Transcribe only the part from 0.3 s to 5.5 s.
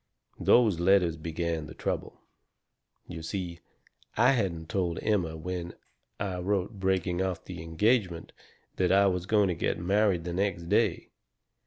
"Those letters began the trouble. You see, I hadn't told Emma